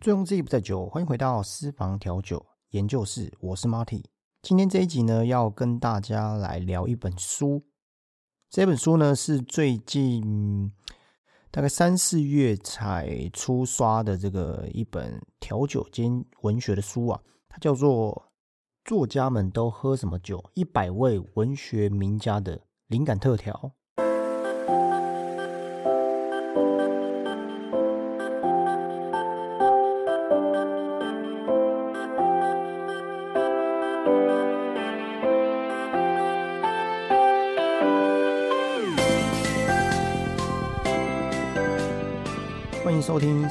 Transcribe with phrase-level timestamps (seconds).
[0.00, 4.02] 醉翁之意不在酒，欢迎回到私房调酒研究室，我是 Marty。
[4.40, 7.66] 今天这一集呢，要跟大家来聊一本书。
[8.48, 10.72] 这本书呢，是最近
[11.50, 18.30] 大概三四月才出刷的这个一本调酒兼文学的书啊，它叫做
[18.88, 20.42] 《作家们都喝什么酒？
[20.54, 23.52] 一百位文学名家的灵感特调》。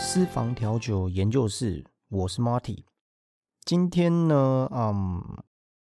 [0.02, 2.86] 私房调酒研究室，我是 Marty。
[3.66, 5.22] 今天呢，嗯，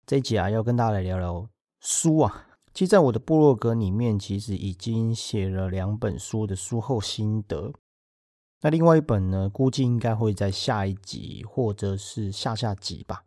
[0.07, 1.47] 这一集啊，要跟大家来聊聊
[1.79, 2.47] 书啊。
[2.73, 7.71] 其实，在我的部落格里面，其实已经写了两本书的书后心得。
[8.63, 13.25] 那另外一本呢，估计应该会在下一集或者是下下集吧，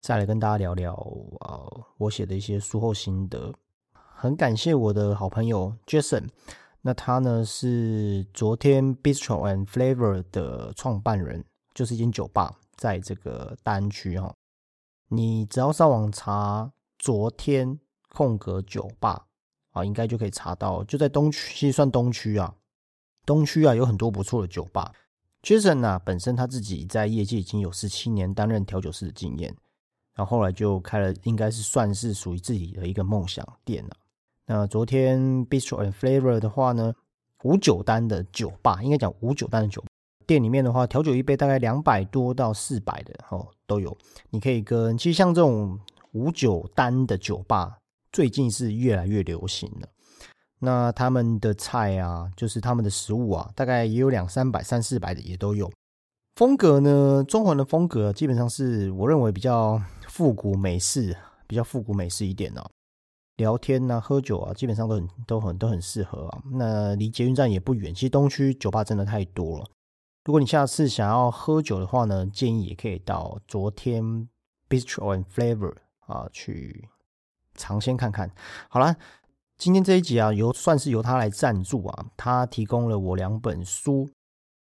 [0.00, 0.94] 再来跟大家聊聊
[1.40, 3.52] 呃，我写的一些书后心得。
[3.92, 6.28] 很感谢我的好朋友 Jason。
[6.86, 14.34] 那他呢是昨天 Bistro and Flavor 的创办人，就是一间酒吧，在这个大安区哈。
[15.08, 19.24] 你只要上网查“昨天空格酒吧”
[19.72, 22.54] 啊，应该就可以查到，就在东区，其实算东区啊。
[23.24, 24.92] 东区啊有很多不错的酒吧。
[25.42, 29.56] Jason 啊本身他自己在业界已经有十七年担任调酒师的经验，
[30.14, 33.96] 然后后来就开了，应该是算是属于自己的一个梦想店了。
[34.46, 36.92] 那昨天 Bistro and Flavor 的话呢，
[37.42, 39.82] 无酒单的酒吧，应该讲无酒单的酒
[40.26, 43.96] 店里面的话，调酒一杯大概两百多到四百的哦都有。
[44.30, 45.78] 你可以跟其实像这种
[46.12, 47.78] 无酒单的酒吧，
[48.12, 49.88] 最近是越来越流行了。
[50.60, 55.70] 那他们的菜啊，就是他们的食物啊，大概也有两三百、三四百的也都有。
[56.36, 62.64] 风格呢，中环的风格基本上是我认为比较复古美式，比较复古美式一点哦。
[63.36, 66.42] 聊天呐，喝酒啊，基本上都很都很都很适合啊。
[66.52, 69.66] 那离捷运站也不远，其实东区酒吧真的太多了。
[70.24, 74.28] 如果你下次想要喝酒的话呢，建议也可以到昨天
[74.68, 75.74] Bistro and Flavor
[76.06, 76.88] 啊去
[77.54, 78.30] 尝鲜看看。
[78.70, 78.96] 好了，
[79.58, 84.08] 今天这一集啊，由算是由他来赞助啊，他提供了我两本书。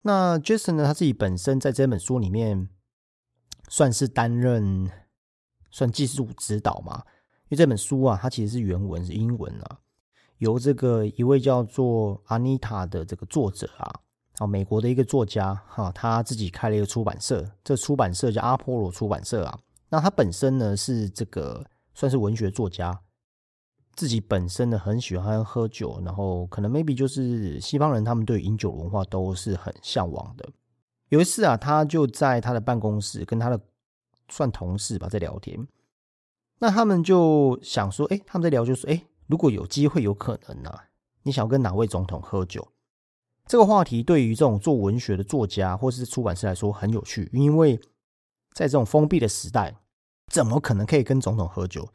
[0.04, 2.70] 那 Jason 呢，他自己本身在这本书里面
[3.68, 4.90] 算是担任
[5.70, 7.04] 算技术指导嘛。
[7.51, 9.78] 因为这本书啊，它其实是原文是英文啊，
[10.38, 13.94] 由这个一位叫做阿妮塔的这个作者啊，
[14.38, 19.59] 啊，美国的一个作家哈，他自己开了一个出版社，这出版社叫阿波罗出版社啊。
[19.89, 21.62] 那他本身呢是这个
[21.94, 22.97] 算是文学作家，
[23.95, 30.50] 自己本身呢很喜欢喝酒，然后可能 maybe 就是西方人他们对饮酒文化都是很向往的。
[31.09, 33.59] 有一次啊，他就在他的办公室跟他的
[34.29, 35.68] 算同事吧在聊天。
[36.64, 40.72] 那他们就想说，哎，他们在聊，就说，哎，如果有机会，有可能呢，
[41.24, 42.68] 你想要跟哪位总统喝酒？
[43.48, 47.78] 这个话题对于这种做文学的作家或是出版社来说很有趣，因为
[48.54, 49.76] 在这种封闭的时代，
[50.28, 51.90] 怎么可能可以跟总统喝酒？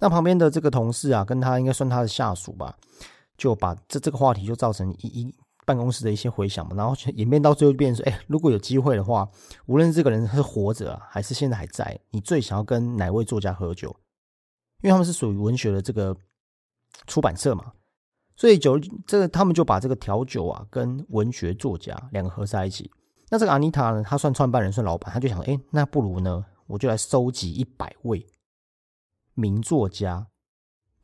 [0.00, 2.76] 那旁边的这个同事啊，跟他应该算他的下属吧，
[3.38, 5.34] 就把这这个话题就造成一一。
[5.68, 9.28] 办公室的一些回想嘛，然后演变到最后就变成说：哎，如果有机会的话，
[9.66, 13.94] 无论这个人是活着还是现在还在，你最想要跟哪位作家喝酒？
[14.80, 16.16] 因为他们是属于文学的这个
[17.06, 17.72] 出版社嘛，
[18.34, 22.90] 所以酒这个他们就把这个调酒啊跟文学作家两个合在一起。
[23.28, 28.26] 那这个阿妮塔呢，她算创办人，算老板，他就想：哎，那不如呢，我就来收集一百位
[29.34, 30.28] 名作家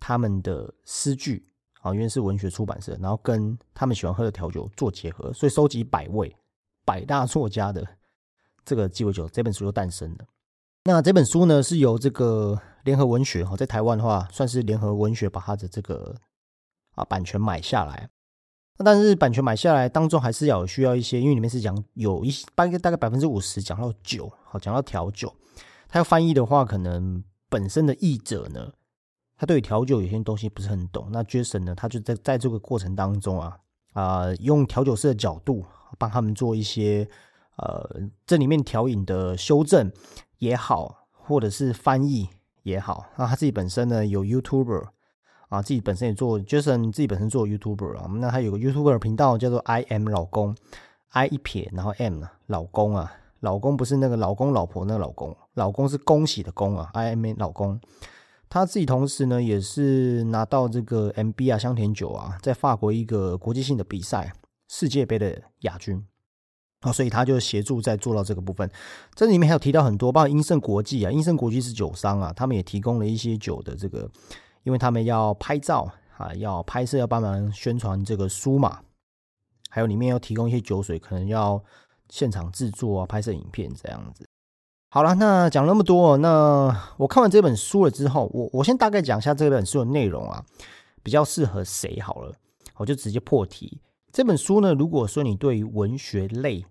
[0.00, 1.50] 他们的诗句。
[1.84, 6.34] 啊，因为是文学出版社，然后跟他们喜欢喝的调酒做结合，所以收集百位
[6.83, 7.87] 百大作家的
[8.65, 10.25] 这个鸡尾酒，这本书就诞生了。
[10.84, 16.17] 那这本书呢，是由这个联合文学哈，在台湾的话，算是联合文学把它的这个
[16.95, 18.09] 啊版权买下来。
[18.78, 25.30] 那但是版权买下来当中，还是要需要一些，因为里面是讲有一大概大概百分之五十讲到酒，好讲到调酒，
[25.87, 28.72] 他要翻译的话，可能本身的译者呢。
[29.36, 31.75] 他对调酒有些东西不是很懂，那 Jason 呢？
[31.75, 33.59] 他就在在这个过程当中啊
[33.92, 35.65] 啊，用调酒师的角度
[35.98, 37.09] 帮他们做一些
[37.57, 39.91] 呃这里面调饮的修正
[40.39, 42.28] 也好，或者是翻译
[42.63, 43.07] 也好。
[43.16, 44.86] 那他自己本身呢有 YouTuber
[45.48, 48.07] 啊，自己本身也做 Jason 自己本身做 YouTuber 啊。
[48.15, 50.57] 那他有个 YouTuber 频道叫做 I M 老公
[51.10, 57.80] ，I 一撇然后 M 老公啊，老公不是那个老公老婆那个老公，老公是恭喜的恭啊，I M 老公。
[58.54, 64.33] 他自己同时呢，也是拿到这个 MB 啊香甜酒啊，在法国一个国际性的比赛
[64.68, 66.06] 世界杯的亚军。
[66.83, 68.71] 啊，所以他就协助在做到这个部分。
[69.16, 74.09] 这里面还有提到很多，包括英盛国际啊，英盛国际是酒商啊，他们也提供了一些酒的这个，
[74.62, 78.83] 因为他们要拍照啊，要拍摄，要帮忙宣传这个书嘛，
[79.68, 81.60] 还有里面要提供一些酒水，可能要
[82.09, 84.24] 现场制作啊，拍摄影片这样子。
[84.94, 90.46] 好了，那讲那么多，那我看完这本书了之后，我我先大概讲一下这本书的内容啊，
[91.02, 92.32] 比较适合谁好了，
[92.76, 93.80] 我就直接破题。
[94.12, 96.64] 这本书呢，如果说你对于文学类，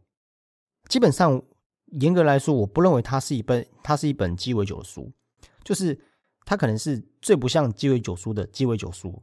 [0.88, 1.42] 基本上
[1.88, 5.12] 严格来说，我不认为它是一本它是一本鸡尾酒的书，
[5.62, 6.00] 就是
[6.46, 9.22] 它可能是最不像鸡尾酒书的鸡尾酒书，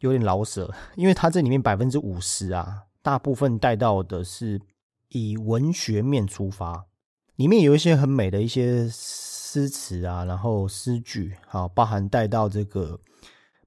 [0.00, 4.60] 有点老舍，因为它这里面百分之五十啊，大部分带到的是
[5.08, 6.84] 以文学面出发。
[7.36, 12.98] 里面有一些很美的一些诗词啊，然后诗句，好，包含带到这个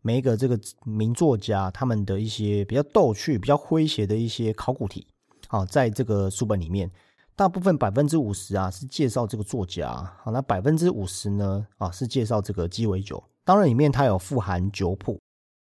[0.02, 5.06] 每一个这个名作家他们的一些比较逗趣、比较诙谐的一些考古题，
[5.48, 6.90] 好，在这个书本里面，
[7.36, 9.88] 大部分百分之五十啊是介绍这个作家，
[10.24, 15.20] 好，那百分之五十呢啊是介绍这个鸡尾酒，当然里面它有富含酒谱，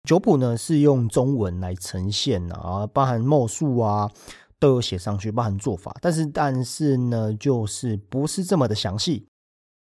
[0.03, 4.12] 酒谱呢是用中文来呈现啊，包含墨数啊。
[4.65, 9.27] 都有写上去，包含做法，但是但是呢，就是不是这么的详细。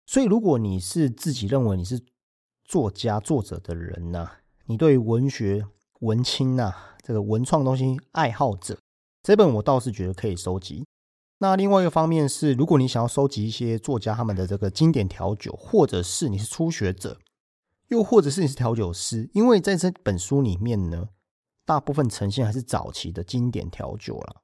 [0.05, 2.01] 所以，如果你是自己认为你是
[2.65, 4.29] 作家、作者的人呢，
[4.65, 5.65] 你对文学、
[6.01, 8.77] 文青呐，这个文创东西爱好者，
[9.21, 10.85] 这本我倒是觉得可以收集。
[11.37, 17.17] 那另外一个方面是，如果你想要收集一些作家他们的这个经典调酒，或者是你是初学者，
[17.87, 21.07] 又或者是你是调酒师，因为在这本书里面呢，
[21.63, 24.42] 大部分呈现还是早期的经典调酒了。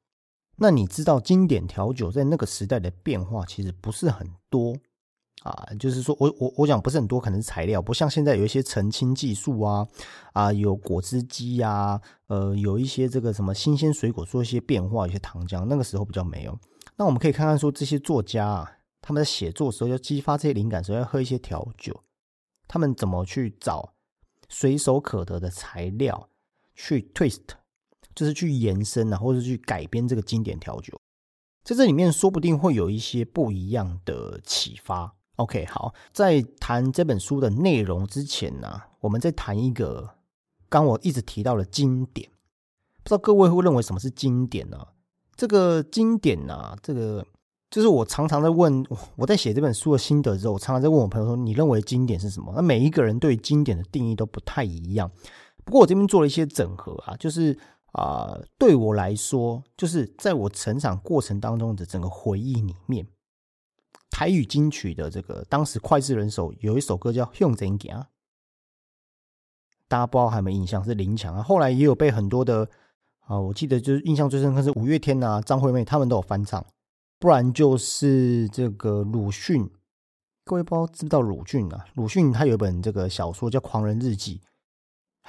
[0.59, 4.75] 那你知道经典调酒在那个时代的变化其实不是很多
[5.44, 9.88] 啊，就是说我我我讲不是很多，可能是材料，不像现在有一些澄清技术啊
[10.33, 16.59] 啊，有果汁机呀，呃，有一些这个什么新鲜水果做一些变化，有些糖浆，那个时候比较没有。
[16.97, 18.71] 那我们可以看看说这些作家啊，
[19.01, 22.03] 他们在写作时候要激发这些灵感时候要喝一些调酒，
[22.67, 23.94] 他们怎么去找
[24.50, 26.27] 随手可得的材料
[26.75, 27.58] 去 twist。
[28.19, 31.00] 就是去延伸啊，或者去改编这个经典调酒，
[31.63, 35.16] 在这里面说不定会有一些不一样的启发。
[35.38, 40.16] OK，好，在谈这本书的内容之前呢，我们再谈一个
[40.68, 42.30] 刚我一直提到的经典。
[43.01, 44.86] 不知道各位会认为什么是经典呢？
[45.38, 47.25] 这个经典呢，这个
[47.72, 52.51] 就是我常常在问，我在写这本书的心得之后，我常常在问我朋友说，你认为经典是什么？
[52.54, 55.10] 那每一个人对经典的定义都不太一样。
[55.63, 57.57] 不过我这边做了一些整合啊，就是。
[57.94, 63.07] 啊，对我来说，就是在我成长过程当中的整个回忆里面，
[64.12, 67.95] 台语金曲的这个当时脍炙人口有一首歌叫《向前行》，
[69.88, 70.83] 大家不知道还有没有印象？
[70.83, 72.69] 是林强啊，后来也有被很多的
[73.21, 76.63] 啊，我记得就是印象最深刻是五月天啊、张惠妹他们都有翻唱，
[77.18, 79.68] 不然就是这个鲁迅，
[80.45, 81.88] 各位不知道知不知道鲁迅啊？
[81.95, 84.41] 鲁迅他有一本这个小说叫《狂人日记》。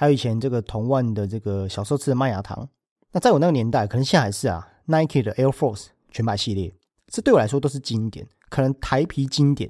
[0.01, 2.67] 还有以前这个同万的这个小时候吃的麦芽糖，
[3.11, 6.73] 那在我那个年代，可能现在还是啊，Nike 的 Air Force 全白系列，
[7.05, 8.27] 这对我来说都是经典。
[8.49, 9.69] 可能台啤经典，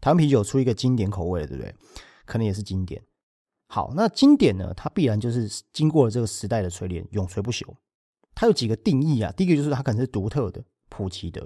[0.00, 1.74] 台湾啤酒出一个经典口味，对不对？
[2.24, 3.02] 可能也是经典。
[3.66, 7.66] 好，那经典呢，它必然就是经过了这个时代的锤炼，永垂不朽。
[8.36, 9.32] 它有几个定义啊？
[9.32, 11.44] 第一个就是它可能是独特的、普及的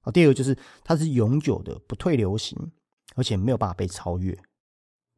[0.00, 2.56] 啊；第二个就是它是永久的、不退流行，
[3.16, 4.34] 而且没有办法被超越；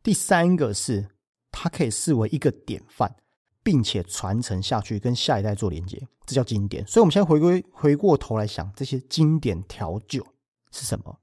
[0.02, 1.06] 第三个是。
[1.52, 3.14] 它可以视为一个典范，
[3.62, 6.85] 并且传承下去，跟下一代做连接，这叫经典。
[6.87, 10.26] 所以，我们现在回归回过头来想，这些经典调酒
[10.73, 11.18] 是什么？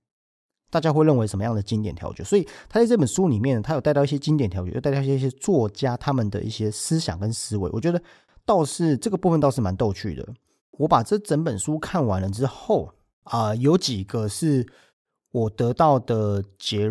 [0.69, 2.23] 大家会认为什么样的经典调酒？
[2.23, 7.69] 所以，他在这本书里面，他有带到一些经典调酒，又带到一些一些作家他们的一些思想跟思维。
[7.73, 7.99] 我觉得
[8.45, 10.25] 倒是这个部分倒是蛮逗趣的。
[10.73, 12.93] 我把这整本书看完了之后
[13.23, 14.65] 啊，有几个是
[15.31, 16.89] 我得到的结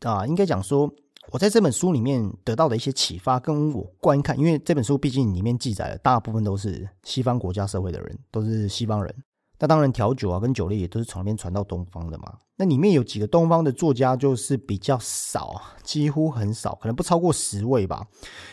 [0.00, 0.92] 啊，应该讲说。
[1.30, 9.14] 我在这本书里面得到的一些启发，跟我观看，因为这本书毕竟里面记载的大部分都是西方国家社会的人，都是西方人。
[9.58, 12.32] 那当然，调酒啊跟酒类也都是从那边传到东方的嘛。
[12.56, 18.06] 那里面有几个东方的作家，就是比较少，几乎很少，可能不超过十位吧。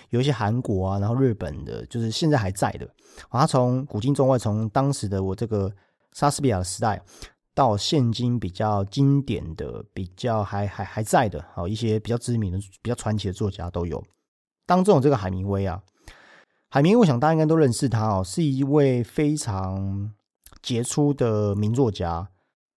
[0.09, 2.87] 有一些韩国啊，然后日本的，就是现在还在的。
[3.31, 5.71] 他从古今中外，从当时的我这个
[6.11, 7.01] 莎士比亚的时代。
[7.57, 14.03] 到现今比较经典的、比较还还还在的，好一些比较知名的、比较传奇的作家都有。
[14.67, 15.81] 当中这个海明威啊，
[16.69, 20.13] 海明威，我想大家应该都认识他哦，是一位非常
[20.61, 22.29] 杰出的名作家。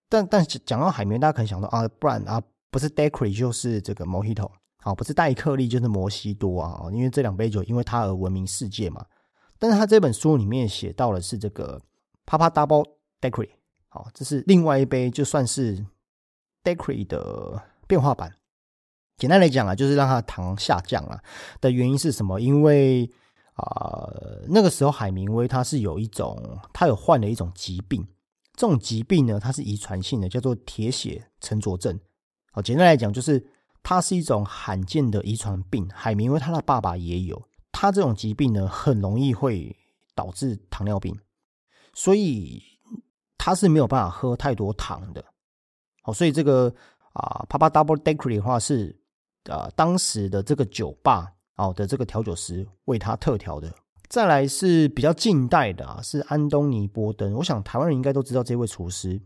[0.08, 9.04] 但但讲到海明威，大家可能想到啊，不然啊，不是 Daiquiri 就是这个 Mojito，好，不是戴克利就是摩西多啊，因为这两杯酒因为他而闻名世界嘛。
[9.58, 11.78] 但是他这本书里面写到的是这个
[12.24, 12.86] Papa Double
[13.20, 13.50] Daiquiri，
[13.92, 15.84] 好，这是另外一杯，就算是
[16.62, 18.36] Daiquiri 的变化版。
[19.16, 21.20] 简单来讲啊，就是让它糖下降啊
[21.60, 22.40] 的原因是什么？
[22.40, 23.10] 因为
[23.54, 24.08] 啊，
[24.48, 28.06] 那个时候海明威他是有一种，他有患了一种疾病，
[28.54, 31.98] 这种疾病呢，它是遗传性的，叫做铁血沉着症。
[32.52, 33.44] 好，简单来讲，就是
[33.82, 35.90] 它是一种罕见的遗传病。
[35.92, 37.42] 海明威他的爸爸也有，
[37.72, 39.76] 他这种疾病呢，很容易会
[40.14, 41.18] 导致糖尿病，
[41.92, 42.62] 所以
[43.40, 45.24] 他是没有办法喝太多糖的。
[46.02, 46.72] 好，所以这个
[47.14, 48.94] 啊，Papa Double Daiquiri 的话是。
[49.48, 53.72] 啊，当时的这个酒吧哦的这个调酒师为他特调的。
[54.06, 57.32] 再来是比较近代的啊，是安东尼波登。
[57.32, 59.18] 我想台湾人应该都知道这位厨师。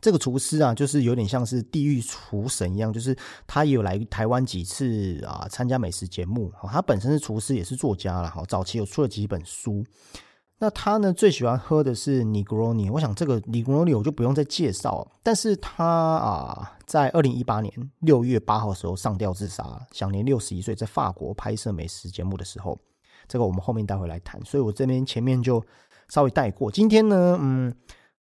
[0.00, 3.14] 这个厨师啊，就是有点像是地狱厨神一样，就是
[3.46, 6.50] 他也有来台湾几次啊，参加美食节目。
[6.62, 8.30] 他本身是厨师，也是作家了。
[8.30, 9.84] 哈，早期有出了几本书。
[10.64, 15.06] 那他呢最喜欢喝的是 Negroni，我想这个 Negroni 我就不用再介绍。
[15.22, 22.78] 但是他啊，在二零一八年六月八号的时候上吊自杀，享年六十一岁，在法国拍摄美食节目的时候，
[23.28, 24.42] 这个我们后面待会来谈。
[24.42, 25.62] 所以我这边前面就
[26.08, 26.70] 稍微带过。
[26.70, 27.70] 今天呢，嗯，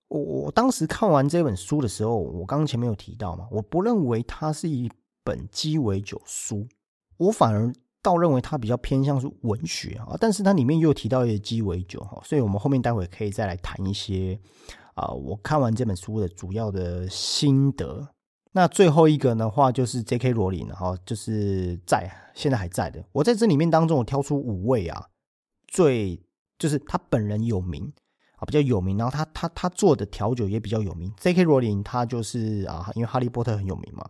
[0.09, 4.91] 我我当时看完这本书的时候，我刚刚前面有提到嘛，我不认为它是一
[5.23, 6.67] 本鸡尾酒书，
[7.15, 7.73] 我反而。
[8.03, 14.37] 倒认为它比较偏向是文学啊，但是它里面又提到一些鸡尾酒哈，所以我们后面待会可以再来谈一些
[14.93, 18.09] 啊，我看完这本书的主要的心得。
[18.51, 20.31] 那最后一个的话就是 J.K.
[20.33, 23.03] 罗琳哈，就是在现在还在的。
[23.11, 25.07] 我在这里面当中，我挑出五位啊，
[25.65, 26.21] 最
[26.59, 27.91] 就是他本人有名
[28.35, 31.11] 啊，比较有名，然后他他他做的调酒也比较有名。
[31.17, 31.43] J.K.
[31.45, 34.07] 罗琳他就是啊，因为哈利波特很有名嘛，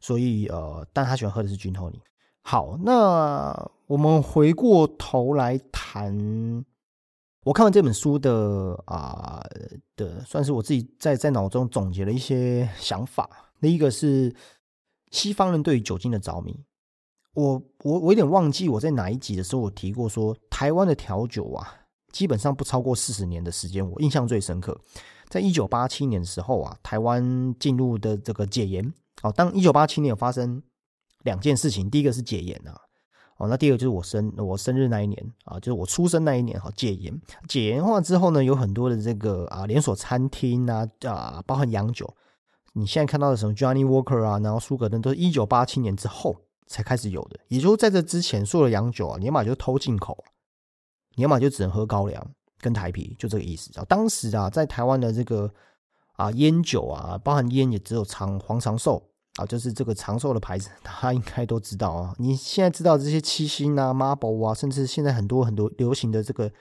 [0.00, 2.00] 所以呃，但他喜欢喝的是君托尼。
[2.44, 6.64] 好，那我们回过头来谈，
[7.44, 9.40] 我看完这本书的啊
[9.96, 13.30] 的，算是我自己在在脑中总结了一些想法。
[13.60, 14.34] 第一个是
[15.12, 16.64] 西方人对于酒精的着迷，
[17.34, 24.78] 我我我有点忘记我在哪一集的时候我提过说，台湾的调酒啊，基本上不超过四十年的时间，我印象最深刻，
[25.28, 30.60] 在一九八七年的时候啊，台湾进入的这个戒严，哦，当一九八七年发生。
[31.22, 32.76] 两件事情，第一个是戒严啊，
[33.38, 42.12] 哦，那第二个就是我生我生日那一年啊，就是我出生那一年哈，戒严戒严化之后呢，有很多的这个啊连锁餐厅啊啊，包含洋酒，
[42.74, 46.36] 你现在看到的什么 Johnny Walker 啊，然后苏格登都是一九八七年之后
[46.66, 50.16] 才开始有的，也就是在这之前，所有的洋酒啊，你要么就偷进口，
[51.14, 53.84] 你要么就只能喝高粱跟台啤，就这个意思啊。
[53.88, 55.52] 当时啊，在台湾的这个
[56.14, 59.08] 啊烟酒啊，包含烟也只有长黄长寿。
[59.36, 62.14] 啊，就是这个长寿的牌子，大家应该都知道啊。
[62.18, 66.52] 你现在知道这些七星啊、Marble 啊，甚至现在很多很多流行的这个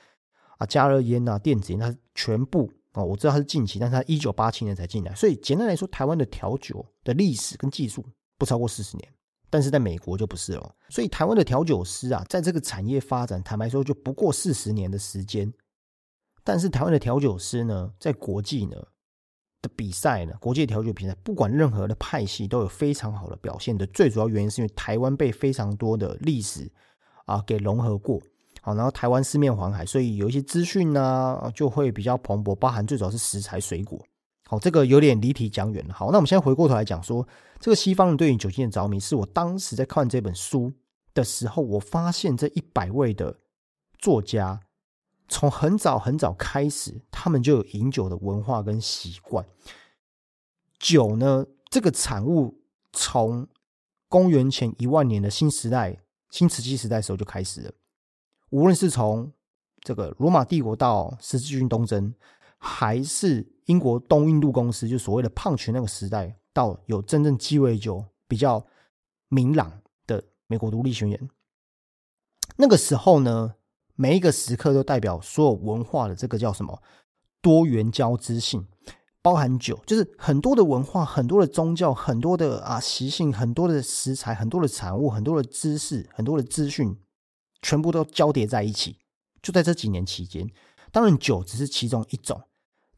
[0.58, 5.14] 啊加热烟啊、电子烟，它全部啊，我知道它是近期，但是它一九八七年才进来。
[5.14, 8.06] 所以简单来说，台湾的调酒的历史跟技术
[8.38, 9.14] 不超过四十年，
[9.50, 10.76] 但是在美国就不是了。
[10.90, 15.52] 所以台湾的调酒师啊，在这个产业发展，坦白说就不过四十年的时间。
[16.44, 18.78] 但是台湾的调酒师呢，在国际呢？
[19.62, 23.86] 的比赛呢，国际调酒比赛，不管任何的派系都有非常好的表现的。
[23.88, 26.68] 最主要原因是因为台湾被非常多的历史
[27.26, 28.20] 啊给融合过，
[28.62, 34.04] 好，然后台湾四面环海，所以有一些资讯呢就会比较蓬勃，包含最主要是食材水果。
[34.48, 35.94] 好，这个有点离题讲远了。
[35.94, 37.28] 好，那我们现在回过头来讲说，
[37.60, 40.74] 这个西方人对于酒精的着迷，是我当时在看这本书
[41.14, 43.38] 的时候，我发现这一百位的
[44.00, 44.60] 作家。
[45.32, 49.48] 从很早很早开始，他们就有饮酒的文化跟习惯。
[50.78, 52.62] 酒呢，这个产物
[52.92, 53.48] 从
[54.10, 57.72] 公元前一万年的新时代、新石器时代时候就开始了。
[58.50, 59.32] 无论是从
[59.80, 62.14] 这个罗马帝国到十字军东征，
[62.58, 68.68] 还是英国东印度公司就所谓的胖群那个时代，到有真正鸡尾酒比较
[69.30, 71.30] 明朗的美国独立宣言，
[72.58, 73.56] 那个时候呢？
[73.96, 76.82] 每一个时刻都代表所有文化的这个叫什么
[77.42, 78.68] 多元交织性，
[79.22, 86.96] 包含酒，就是很多的文化、很多的宗教、很多的啊习性、很多的食材、很多的产物、很多的知识、很多的资讯，
[87.62, 88.98] 全部都交叠在一起。
[89.42, 90.50] 就在这几年期间，
[90.92, 92.42] 当然酒只是其中一种。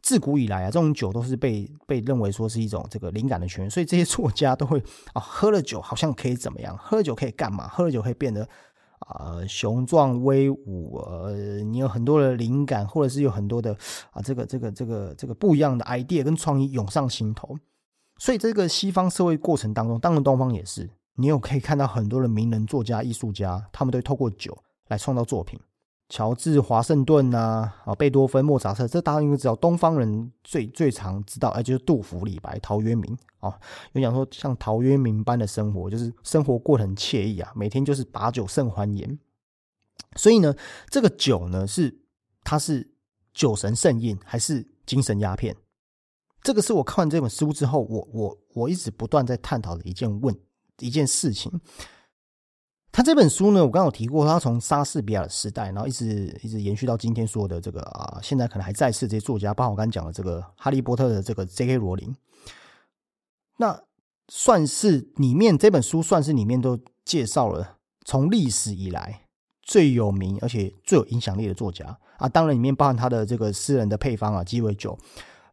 [0.02, 4.78] 自古以来啊，这种酒都是被被认为说是一种这个灵感的泉源，所以这些作家都会
[5.14, 6.78] 啊喝了酒好像可以怎么样？
[6.78, 7.70] 喝了酒可以干嘛？
[7.70, 8.48] 喝了酒可以变得。
[9.08, 13.76] 啊，雄壮威武，呃，你有很多的灵感，或者是有很多的
[14.12, 17.58] 啊，这个这个这个这个不一样的 idea 跟创意涌上心头。
[18.18, 24.58] 所以，这个西方社会过程当中，当然东方也是，你有可以看到很多的名人、作家、艺术家，他们都透过酒
[24.88, 25.60] 来创造作品。
[26.14, 29.56] 乔治华盛顿呐，啊，贝多芬、莫扎特，这大家应该知道。
[29.56, 33.60] 东方人最最常知道，哎，就是杜甫、李白、陶渊明啊。
[33.94, 39.18] 有讲说，像陶渊明般的生活，就是生活过得很惬意啊，每天就是把酒甚欢颜。
[40.16, 40.56] 所以呢，
[40.92, 42.02] 这个酒呢，是
[42.44, 42.94] 它是
[43.34, 45.56] 酒神盛宴，还是精神鸦片？
[46.44, 50.38] 这个是我看完这本书之后，我我我一直不断在探讨的一件问
[50.78, 51.60] 一件事情。
[52.94, 61.78] 他这本书呢，我刚刚有提过，他从莎士比亚的时代，然后一直一直延续到今天说的这个啊，现在可能还在世这些作家，包括我刚刚讲的这个《哈利波特》的这个 J.K.
[61.78, 62.16] 罗琳，
[63.58, 63.82] 那
[64.28, 69.22] 算是里面这本书算是里面都介绍了从历史以来
[69.64, 74.96] 最有名而且最有影响力的作家啊，当然里面包含他的这个私人的配方啊，鸡尾酒。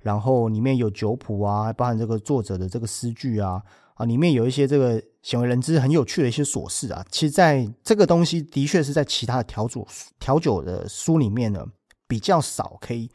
[0.00, 3.62] 然后里面有酒谱啊，包含这个作者的这个诗句啊，
[4.00, 7.04] 啊，里面有一些这个鲜为人知、很有趣的一些琐事啊。
[7.10, 9.86] 其实，在这个东西的确是在其他的调酒
[10.18, 11.66] 调酒的书里面呢，
[12.08, 13.10] 比较少可以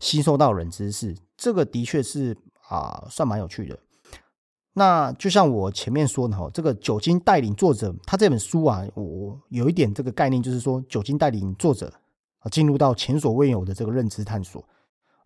[0.00, 1.16] 吸收到人知识。
[1.34, 2.36] 这个的确是
[2.68, 3.78] 啊，算蛮有趣的。
[4.74, 11.90] 那就像我前面说的哈，这个酒精带领作者，他这本书啊，我有一点这个概念，就是说酒精带领作者
[12.40, 14.62] 啊，进入到前所未有的这个认知探索。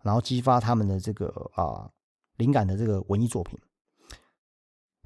[0.01, 1.89] 然后激发他们的这个啊
[2.37, 3.59] 灵感的这个文艺作品，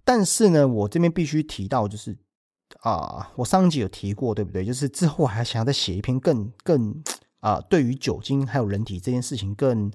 [0.07, 2.17] 但是呢，我这边必须提到，就是
[2.79, 4.63] 啊，我上一集有提过，对不对？
[4.63, 7.03] 就是之后还想要再写一篇更更
[7.41, 9.91] 啊，对于酒精还有人体这件事情更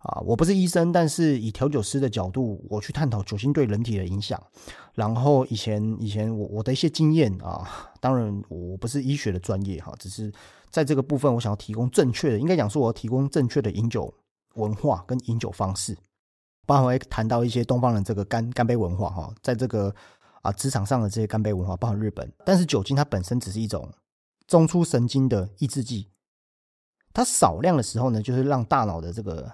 [0.00, 4.42] 啊，我不是医生，但是以调酒师的角度，我去探讨酒精对人体的影响。
[4.94, 10.32] 然后以前以前我我的一些经验啊，当然我不是医学的专业哈，只是
[10.70, 14.12] 在这个部分，我想要提供正确的，应该讲说我要提供正确的饮酒。
[14.56, 15.96] 文化跟饮酒方式，
[16.66, 19.94] 包含会谈到一些东方人这个干干杯文化哈，在这个
[20.42, 22.32] 啊职场上的这些干杯文化，包含日本。
[22.44, 23.92] 但是酒精它本身只是一种
[24.46, 26.08] 中枢神经的抑制剂，
[27.12, 29.52] 它少量的时候呢，就是让大脑的这个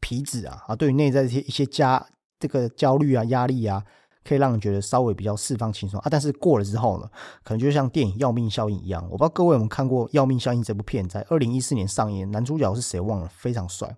[0.00, 2.06] 皮质啊啊，对于内在一些一些加
[2.38, 3.84] 这个焦虑啊、压力啊。
[4.24, 7.10] 可以让人觉得稍微比较释放轻松啊，但是过了之后呢，
[7.42, 9.02] 可能就像电影《要命效应》一样。
[9.10, 13.96] 我不知道各位有没有看过《要命效应》这部片，在二零一四年上映，男主角是谁忘了，非常帅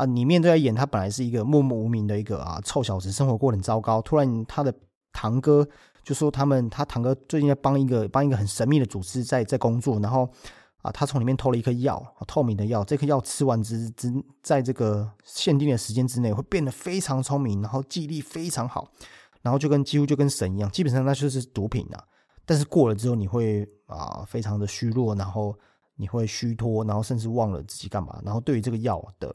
[0.00, 0.06] 啊！
[0.06, 4.00] 里面都在演他本来是一个默默无名的一个啊臭小子，生活过得很糟糕。
[4.00, 4.74] 突然他的
[5.12, 5.66] 堂哥
[6.02, 10.26] 就说他们他堂哥最近在帮一个帮一个很神秘的组织在在工作，然后
[10.82, 14.10] 啊他从里面偷了一颗药，透明的药，这颗药吃完之之
[14.42, 18.90] 在这个限定的时间之内会变得非常聪明，然后记忆力非常好。
[19.42, 22.04] 然后就跟几乎就跟神一样，基本上那就是毒品啊。
[22.44, 25.54] 但是过了之后，你会啊非常的虚弱，然后
[25.96, 28.20] 你会虚脱，然后甚至忘了自己干嘛。
[28.22, 29.34] 然后对于这个药的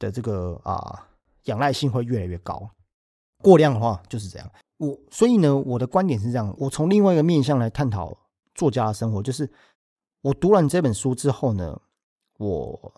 [0.00, 1.06] 的这个啊
[1.44, 2.68] 仰赖性会越来越高。
[3.40, 4.50] 过量的话就是这样。
[4.78, 6.52] 我所以呢，我的观点是这样。
[6.58, 8.16] 我从另外一个面向来探讨
[8.54, 9.48] 作家的生活，就是
[10.22, 11.80] 我读完这本书之后呢，
[12.38, 12.92] 我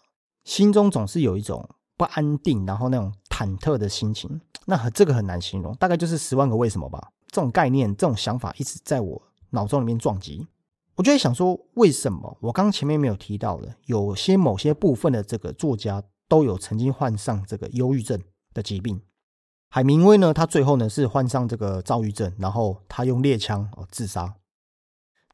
[0.44, 4.40] 心中总是有一种不安定，然后那种忐忑的心情。
[4.64, 7.10] 那这个很难形容，大概就是十万个为什么吧。
[7.26, 10.46] 这种概念、这种想法一直在我脑中里面撞击。
[10.94, 18.18] 我就在想说，为什么我刚前面没有提到的，有些某些部分的这个作家都有曾经患上这个忧郁症
[18.54, 19.02] 的疾病。
[19.68, 24.34] 海明威呢，他最后呢是患上这个躁郁症，然后他用猎枪哦自杀。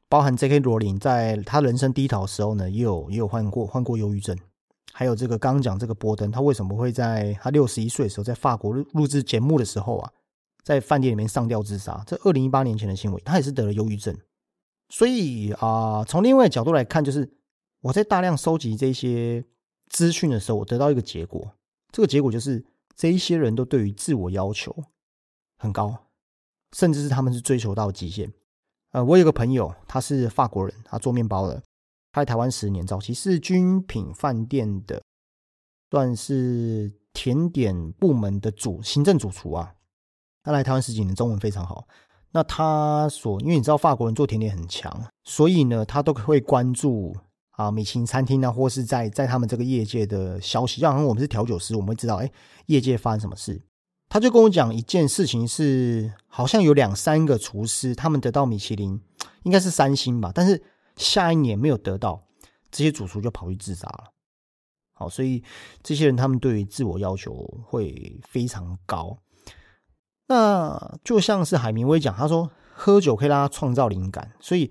[0.09, 0.59] 包含 J.K.
[0.59, 4.37] 罗琳在他人生低潮的时候呢，也有也有患过患过忧郁症。
[4.91, 10.11] 还有这个刚刚讲这个波登，他为什么会在他六十一岁的时候，在法国录录制节目的时候啊，
[10.65, 12.03] 在饭店里面上吊自杀？
[12.05, 14.13] 这二零一八年前的新闻，他也是得了忧郁症。
[14.89, 17.31] 所以啊，从另外角度来看，就是
[17.79, 19.45] 我在大量收集这些
[19.89, 21.51] 资讯的时候，我得到一个结果，
[21.91, 22.63] 这个结果就是
[22.95, 24.75] 这一些人都对于自我要求
[25.57, 26.07] 很高，
[26.73, 28.31] 甚至是他们是追求到极限。
[28.91, 31.61] 呃，我有个朋友，他是法国人，他做面包的。
[32.11, 35.03] 他在台湾十年，早期是军品饭店的，
[35.91, 39.75] 算是甜点部门的主行政主厨啊。
[40.41, 41.87] 他来台湾十几年，中文非常好。
[42.31, 47.15] 那他所，因为你知道法国人做甜点很强，所以呢，他都会关注
[47.59, 50.79] 啊米其林餐厅啊，或是在在他们这个业界的消息。
[50.79, 52.31] 就好像我们是调酒师，我们会知道，哎，
[52.67, 53.61] 业界发生什么事。
[54.07, 59.01] 他就跟我讲一件事情，是好像有两三个厨师，他们得到米其林，
[59.43, 60.63] 应该是三星吧，但是。
[60.95, 62.21] 下一年没有得到，
[62.69, 64.11] 这些主厨就跑去自杀了。
[64.91, 65.41] 好，所以
[65.81, 69.17] 这些人他们对于自我要求会非常高。
[70.27, 74.33] 那就像是海明威讲，他说喝酒可以让他创造灵感。
[74.41, 74.69] 所以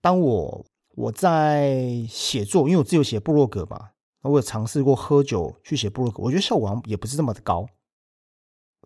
[0.00, 0.64] 当我
[0.96, 3.90] 我在写作，因为我自己写部落格嘛，
[4.22, 7.64] 我有尝试过喝酒去写部落格，我觉得效果好像也不是这么的高。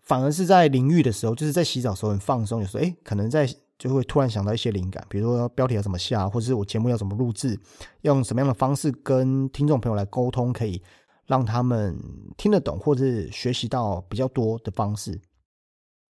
[0.03, 3.49] 反而是在淋浴的时候，就是在洗澡时候很放松，有时候哎，可能在。
[3.81, 7.59] 就会突然想到一些灵感，比如说标题要怎么下，或者是我节目要怎么录制，
[8.01, 10.79] 用什么样的方式跟听众朋友来沟通，可以
[11.25, 11.99] 让他们
[12.37, 15.19] 听得懂，或者是学习到比较多的方式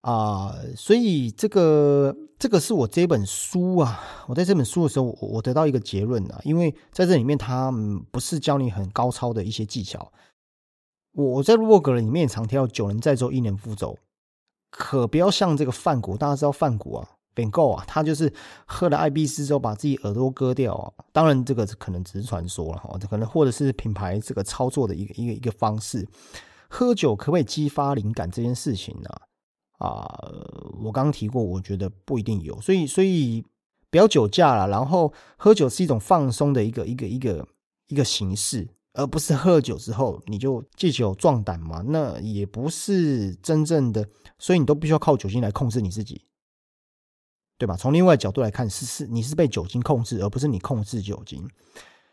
[0.02, 0.56] 啊。
[0.76, 7.72] 所以这个这个是我这本书啊，我在这本书的时候，我得到一个结论啊，因为在这里面，它
[8.12, 10.12] 不是教你很高超的一些技巧。
[11.14, 13.98] 我在洛格里面常提到“九人在舟，一年复舟”，
[14.72, 17.08] 可不要像这个范谷，大家知道范谷啊。
[17.34, 17.82] 变够啊！
[17.88, 18.32] 他就是
[18.66, 20.92] 喝了艾必斯之后，把自己耳朵割掉啊。
[21.14, 26.06] 当然，这个可能只是传说了哈，这可能或者是品牌这个操作的一个一个一个方式。
[26.70, 29.10] 喝酒可不可以激发灵感这件事情呢？
[29.82, 30.06] 啊
[30.84, 32.60] 我刚刚提过，我觉得不一定有。
[32.62, 33.44] 所以，所以
[33.89, 34.67] 不要酒驾了。
[34.67, 37.48] 然后，喝酒是一种放松的一个一个一个
[37.88, 41.84] 一个形式，而不是喝酒之后你就借酒壮胆嘛。
[41.88, 46.22] 那也不是真正的，所以你都必须要靠酒精来控制你自己。
[47.58, 47.78] 对吧？
[47.78, 51.48] 从另外角度来看，是是你是被酒精控制，而不是你控制酒精。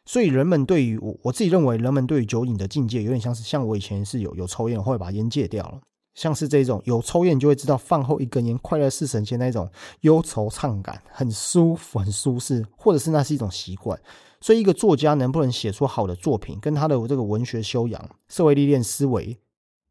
[0.05, 5.81] 所以人们对于我我自己认为，人们对于酒瘾的境界，有点像是像我以前是有有抽烟，后来把烟戒掉了。
[6.19, 13.97] 像是这种有抽烟，就会知道饭后一根烟，快乐似神仙那种忧愁怅感，很舒服，很舒适，或者是那是一种习惯。
[14.41, 19.39] 所以一个作家能不能写出好的作品，跟他的这个文学修养、社会历练、思维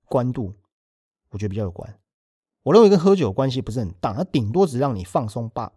[0.10, 0.52] 宽度，
[1.30, 1.98] 我觉得比较有关。
[2.64, 5.72] 我认为跟喝酒关系不是很大，它顶多只让你放松罢了。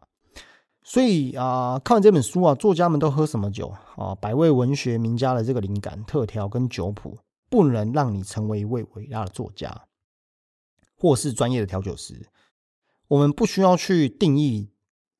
[0.82, 4.16] 所以啊，看完这本书啊，作家们都喝什么酒啊？
[4.16, 7.16] 百位文学名家的这个灵感特调跟酒谱，
[7.48, 9.84] 不能让你成为一位伟大的作家，
[11.00, 12.28] 或是专业的调酒师。
[13.08, 14.68] 我们不需要去定义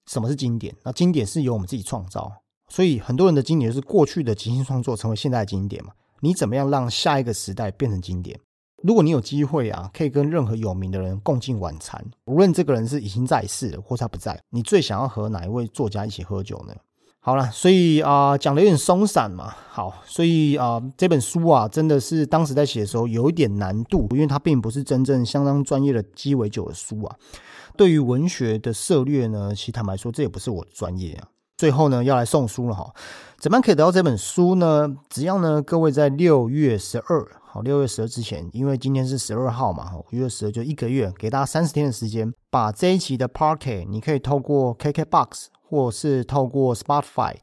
[0.06, 2.30] 什么是经典，那经典是由我们自己创造。
[2.68, 5.92] 所以很多人的经典就是过去的即兴创作成为现在的经典嘛？
[6.20, 8.38] 你怎么样让下一个时代变成经典？
[8.82, 16.74] 如果你有机会啊，可以跟任何有名的人共进晚餐，无论这个人是已经在世了，或他不在，你最想要和哪一位作家一起喝酒呢？
[17.30, 19.54] 好了，所以啊，讲的有点松散嘛。
[19.70, 27.14] 好，所以啊，这本书啊，真的是当时在写的时候有一点难度，因为它并不是真正相当专业的鸡尾酒的书啊。
[27.76, 31.28] 对于文学的涉略呢，其实坦白说，这也不是我的专业啊。
[31.56, 32.92] 最后呢，要来送书了哈。
[33.38, 34.92] 怎么样可以得到这本书呢？
[35.08, 37.24] 只要呢，各位在六月十二。
[37.44, 47.36] 好，六月十二之前，因为今天是十二号嘛，哈五月十二就一个月，给大家三十天的时间，把这一期的 Parky，你可以透过 KKBox 或是透过 Spotify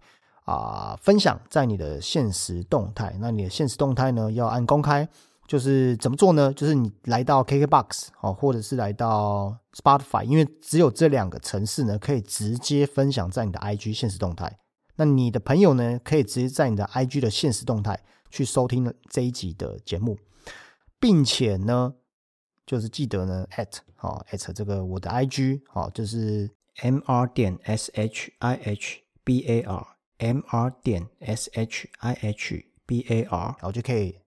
[0.44, 3.16] 啊分享在你的现实动态。
[3.22, 5.08] 那你的现实动态呢，要按公开，
[5.48, 6.52] 就是怎么做呢？
[6.54, 14.60] 就是你来到 KKBox 哦，或者是来到 Spotify，因为只有这两个城市呢，可以直接分享在你的 IG 现实动态。
[14.98, 18.04] 那你的朋友呢，可以直接在你的 IG 的现实动态。
[18.30, 20.18] 去收听这一集的节目，
[21.00, 21.94] 并且呢，
[22.66, 28.20] 就是记得呢，at 好 at 这个我的 IG 好，就是 mr 点 shih
[29.26, 29.86] bar
[30.18, 31.86] mr 点 shih
[32.86, 34.18] bar，然后就可以。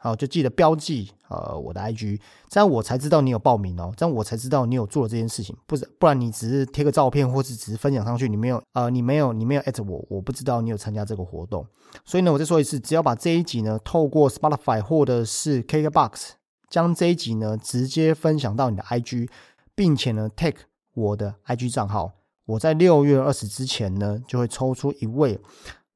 [0.00, 11.64] 好，就记得标记呃我的 IG，这样我才知道你有报名哦，这样我才知道你有做了这件事情，不是不然你只是贴个照片或是只是分享上去，你没有呃你没有你没有我，我不知道你有参加这个活动。
[12.04, 16.30] 所以呢，我再说一次，只要把这一集呢透过 Spotify 或者是 KKBox
[16.68, 19.28] 将这一集呢直接分享到你的 IG，
[19.76, 20.62] 并且呢 take
[20.98, 22.12] 我的 IG 账号，
[22.44, 25.38] 我在六月二十之前呢就会抽出一位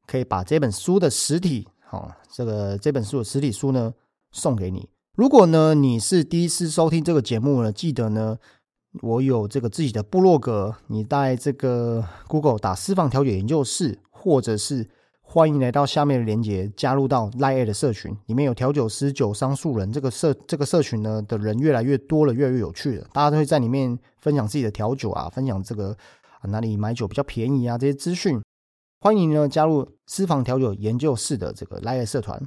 [0.07, 1.67] 可以把这本书的实体。
[1.81, 3.93] 好，这个这本书的实体书呢，
[4.31, 4.89] 送给你。
[5.15, 8.39] 如果呢你是第一次收听这个节目呢，记得呢，
[9.03, 14.89] 我有这个自己的部落格，你在这个 Google 打私房调解研究室，或者是
[15.35, 25.97] 欢迎来到下面的链接，加入到 Line 的社群，里面有调酒师、酒商、素人，这个社这个社群呢的人越来越多了，越来越有趣了，大家都会在里面分享自己的调酒啊，分享这个
[26.43, 28.43] 哪里买酒比较便宜啊这些资讯。
[29.01, 32.39] 欢迎呢加入私房调酒研究室的这个 Line 社团，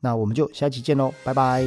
[0.00, 1.62] 那我们就下期见喽，拜拜。